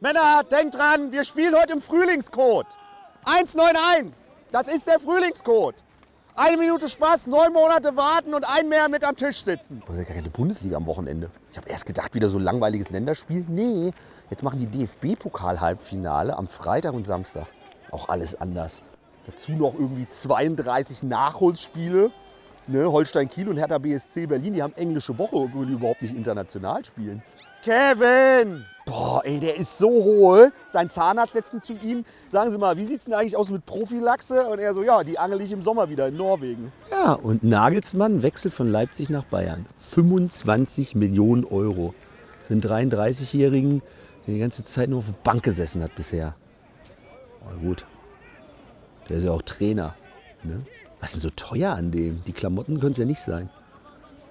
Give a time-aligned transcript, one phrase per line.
[0.00, 2.68] Männer, denkt dran, wir spielen heute im Frühlingscode.
[3.24, 4.14] 191,
[4.52, 5.74] das ist der Frühlingscode.
[6.36, 9.82] Eine Minute Spaß, neun Monate warten und ein mehr mit am Tisch sitzen.
[9.84, 11.30] Das ist ja gar keine Bundesliga am Wochenende.
[11.50, 13.44] Ich habe erst gedacht, wieder so ein langweiliges Länderspiel.
[13.48, 13.90] Nee,
[14.30, 17.48] jetzt machen die DFB-Pokal-Halbfinale am Freitag und Samstag.
[17.90, 18.82] Auch alles anders.
[19.26, 22.12] Dazu noch irgendwie 32 Nachholspiele.
[22.68, 26.84] Ne, Holstein Kiel und Hertha BSC Berlin, die haben englische Woche, die überhaupt nicht international
[26.84, 27.20] spielen.
[27.62, 28.64] Kevin!
[28.88, 30.50] Boah, ey, der ist so hohl.
[30.70, 32.06] Sein Zahnarzt setzen zu ihm.
[32.28, 34.46] Sagen Sie mal, wie sieht's denn eigentlich aus mit Prophylaxe?
[34.46, 36.72] Und er so, ja, die angel ich im Sommer wieder in Norwegen.
[36.90, 39.66] Ja, und Nagelsmann wechselt von Leipzig nach Bayern.
[39.90, 41.92] 25 Millionen Euro.
[42.48, 43.82] Einen 33-Jährigen,
[44.26, 46.34] der die ganze Zeit nur auf der Bank gesessen hat bisher.
[47.44, 47.84] Aber gut,
[49.08, 49.94] der ist ja auch Trainer.
[50.44, 50.64] Ne?
[51.00, 52.22] Was ist denn so teuer an dem?
[52.24, 53.50] Die Klamotten können es ja nicht sein.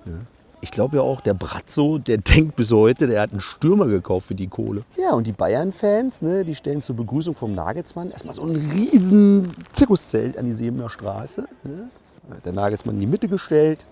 [0.05, 0.25] Ne?
[0.59, 4.27] Ich glaube ja auch, der Brazzo, der denkt bis heute, der hat einen Stürmer gekauft
[4.27, 4.83] für die Kohle.
[4.95, 9.51] Ja, und die Bayern-Fans, ne, die stellen zur Begrüßung vom Nagelsmann erstmal so ein riesen
[9.73, 11.47] Zirkuszelt an die Sebener Straße.
[11.63, 11.89] Ne?
[12.31, 13.85] Hat der Nagelsmann in die Mitte gestellt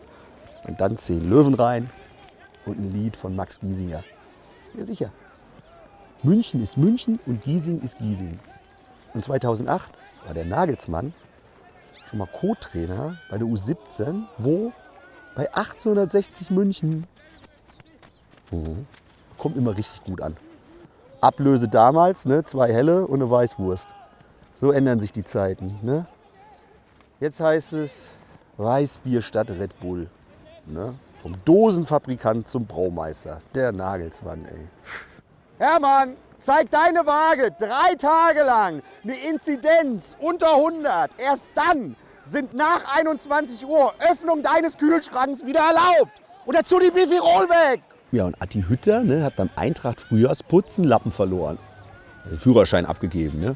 [0.68, 1.90] und dann zehn Löwen rein
[2.66, 4.04] und ein Lied von Max Giesinger.
[4.78, 5.12] Ja, sicher.
[6.24, 8.40] München ist München und Giesing ist Giesing.
[9.14, 9.92] Und 2008
[10.26, 11.14] war der Nagelsmann
[12.10, 14.74] schon mal Co-Trainer bei der U17, wo
[15.36, 17.06] bei 1860 München.
[18.52, 18.88] Mhm.
[19.38, 20.38] Kommt immer richtig gut an.
[21.22, 23.88] Ablöse damals, ne, zwei helle und eine Weißwurst.
[24.60, 25.80] So ändern sich die Zeiten.
[25.82, 26.06] Ne?
[27.20, 28.12] Jetzt heißt es
[28.58, 30.10] Weißbier statt Red Bull.
[30.66, 30.96] Ne?
[31.22, 33.42] Vom Dosenfabrikant zum Braumeister.
[33.54, 34.68] Der Nagelsmann, ey.
[35.58, 41.20] Hermann, zeig deine Waage drei Tage lang eine Inzidenz unter 100.
[41.20, 41.96] Erst dann
[42.30, 46.12] sind nach 21 Uhr Öffnung deines Kühlschranks wieder erlaubt.
[46.46, 47.82] Und dazu die Bifirol weg.
[48.12, 51.58] Ja, und Atti Hütter ne, hat beim Eintracht Frühjahrsputzen Lappen verloren.
[52.30, 53.40] Den Führerschein abgegeben.
[53.40, 53.56] Ne?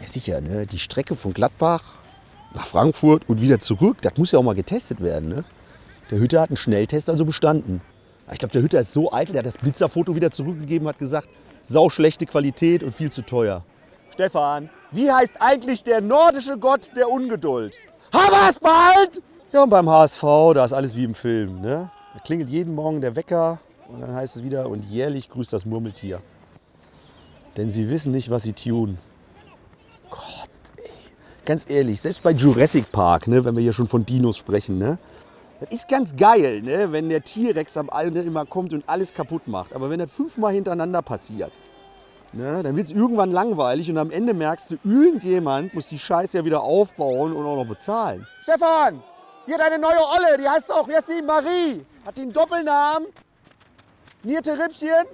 [0.00, 0.66] Ja, sicher, ne?
[0.66, 1.82] die Strecke von Gladbach
[2.54, 5.28] nach Frankfurt und wieder zurück, das muss ja auch mal getestet werden.
[5.28, 5.44] Ne?
[6.10, 7.80] Der Hütter hat einen Schnelltest also bestanden.
[8.32, 11.28] Ich glaube, der Hütter ist so eitel, der hat das Blitzerfoto wieder zurückgegeben, hat gesagt,
[11.62, 13.64] sau schlechte Qualität und viel zu teuer.
[14.12, 17.78] Stefan, wie heißt eigentlich der nordische Gott der Ungeduld?
[18.12, 19.22] Haben bald?
[19.52, 20.22] Ja, und beim HSV,
[20.54, 21.60] da ist alles wie im Film.
[21.60, 21.90] Ne?
[22.14, 23.58] Da klingelt jeden Morgen der Wecker
[23.88, 26.20] und dann heißt es wieder, und jährlich grüßt das Murmeltier.
[27.56, 28.98] Denn sie wissen nicht, was sie tun.
[30.10, 30.90] Gott, ey.
[31.44, 34.98] Ganz ehrlich, selbst bei Jurassic Park, ne, wenn wir hier schon von Dinos sprechen, ne,
[35.60, 39.48] das ist ganz geil, ne, wenn der T-Rex am Ende immer kommt und alles kaputt
[39.48, 39.72] macht.
[39.72, 41.50] Aber wenn das fünfmal hintereinander passiert,
[42.32, 46.38] ne, dann wird es irgendwann langweilig und am Ende merkst du, irgendjemand muss die Scheiße
[46.38, 48.26] ja wieder aufbauen und auch noch bezahlen.
[48.42, 49.02] Stefan,
[49.46, 51.22] hier deine neue Olle, die heißt auch, wie heißt sie?
[51.22, 51.84] Marie.
[52.04, 53.08] Hat die einen Doppelnamen?
[54.22, 55.06] Nierte Rippchen?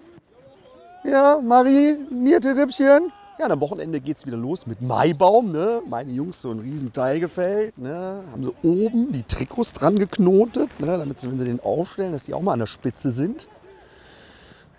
[1.05, 3.13] Ja, Marie, Nierte Rippchen.
[3.39, 5.51] Ja, am Wochenende geht es wieder los mit Maibaum.
[5.51, 5.83] Ne?
[5.89, 7.77] Meine Jungs so ein riesen Teilgefällt.
[7.77, 8.23] Ne?
[8.31, 10.97] Haben so oben die Trikots dran geknotet, ne?
[10.99, 13.49] damit sie, wenn sie den aufstellen, dass die auch mal an der Spitze sind.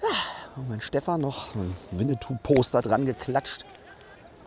[0.01, 0.07] Ja,
[0.55, 3.65] und mein Stefan noch ein Winnetou-Poster dran geklatscht.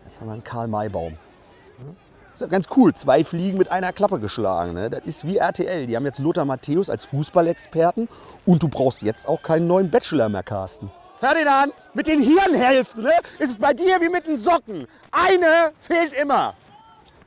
[0.05, 1.13] Jetzt haben wir einen Karl Maibaum.
[1.13, 1.95] Ne?
[2.33, 2.93] Ist ja ganz cool.
[2.93, 4.73] Zwei Fliegen mit einer Klappe geschlagen.
[4.73, 4.89] Ne?
[4.89, 5.85] Das ist wie RTL.
[5.85, 8.07] Die haben jetzt Lothar Matthäus als Fußballexperten
[8.45, 10.91] und du brauchst jetzt auch keinen neuen Bachelor mehr casten.
[11.17, 14.87] Ferdinand, mit den Hirnhälften ne, ist es bei dir wie mit den Socken.
[15.11, 16.55] Eine fehlt immer.